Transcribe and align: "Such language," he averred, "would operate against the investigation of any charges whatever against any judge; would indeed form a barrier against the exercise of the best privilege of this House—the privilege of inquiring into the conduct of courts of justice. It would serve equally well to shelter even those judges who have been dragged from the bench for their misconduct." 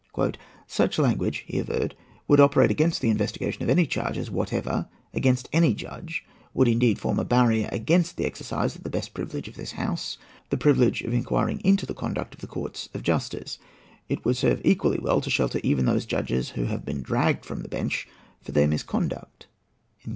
"Such 0.65 0.97
language," 0.97 1.43
he 1.45 1.59
averred, 1.59 1.93
"would 2.27 2.39
operate 2.39 2.71
against 2.71 3.01
the 3.01 3.11
investigation 3.11 3.61
of 3.61 3.69
any 3.69 3.85
charges 3.85 4.31
whatever 4.31 4.87
against 5.13 5.47
any 5.53 5.75
judge; 5.75 6.25
would 6.55 6.67
indeed 6.67 6.97
form 6.97 7.19
a 7.19 7.23
barrier 7.23 7.69
against 7.71 8.17
the 8.17 8.25
exercise 8.25 8.75
of 8.75 8.81
the 8.81 8.89
best 8.89 9.13
privilege 9.13 9.47
of 9.47 9.55
this 9.57 9.73
House—the 9.73 10.57
privilege 10.57 11.03
of 11.03 11.13
inquiring 11.13 11.61
into 11.63 11.85
the 11.85 11.93
conduct 11.93 12.33
of 12.41 12.49
courts 12.49 12.89
of 12.95 13.03
justice. 13.03 13.59
It 14.09 14.25
would 14.25 14.37
serve 14.37 14.59
equally 14.65 14.97
well 14.97 15.21
to 15.21 15.29
shelter 15.29 15.59
even 15.61 15.85
those 15.85 16.07
judges 16.07 16.49
who 16.57 16.63
have 16.65 16.83
been 16.83 17.03
dragged 17.03 17.45
from 17.45 17.61
the 17.61 17.69
bench 17.69 18.07
for 18.41 18.51
their 18.53 18.67
misconduct." 18.67 19.45